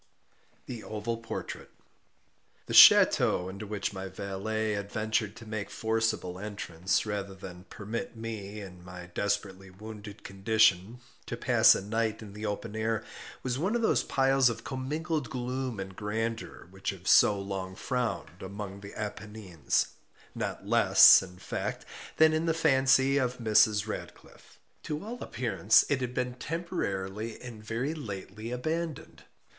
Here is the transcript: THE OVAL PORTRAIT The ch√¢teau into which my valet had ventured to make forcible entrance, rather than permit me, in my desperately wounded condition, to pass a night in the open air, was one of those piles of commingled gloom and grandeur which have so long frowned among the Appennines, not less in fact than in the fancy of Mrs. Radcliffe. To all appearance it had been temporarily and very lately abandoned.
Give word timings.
THE 0.65 0.83
OVAL 0.83 1.17
PORTRAIT 1.17 1.69
The 2.65 2.73
ch√¢teau 2.73 3.47
into 3.51 3.67
which 3.67 3.93
my 3.93 4.07
valet 4.07 4.71
had 4.71 4.91
ventured 4.91 5.35
to 5.35 5.45
make 5.45 5.69
forcible 5.69 6.39
entrance, 6.39 7.05
rather 7.05 7.35
than 7.35 7.65
permit 7.65 8.15
me, 8.15 8.61
in 8.61 8.83
my 8.83 9.11
desperately 9.13 9.69
wounded 9.69 10.23
condition, 10.23 11.01
to 11.27 11.37
pass 11.37 11.75
a 11.75 11.83
night 11.85 12.23
in 12.23 12.33
the 12.33 12.47
open 12.47 12.75
air, 12.75 13.03
was 13.43 13.59
one 13.59 13.75
of 13.75 13.83
those 13.83 14.01
piles 14.03 14.49
of 14.49 14.63
commingled 14.63 15.29
gloom 15.29 15.79
and 15.79 15.95
grandeur 15.95 16.67
which 16.71 16.89
have 16.89 17.07
so 17.07 17.39
long 17.39 17.75
frowned 17.75 18.41
among 18.41 18.79
the 18.79 18.95
Appennines, 18.99 19.89
not 20.33 20.65
less 20.67 21.21
in 21.21 21.37
fact 21.37 21.85
than 22.17 22.33
in 22.33 22.47
the 22.47 22.55
fancy 22.55 23.19
of 23.19 23.37
Mrs. 23.37 23.85
Radcliffe. 23.85 24.59
To 24.81 25.05
all 25.05 25.21
appearance 25.21 25.85
it 25.89 26.01
had 26.01 26.15
been 26.15 26.33
temporarily 26.33 27.39
and 27.39 27.63
very 27.63 27.93
lately 27.93 28.49
abandoned. 28.49 29.25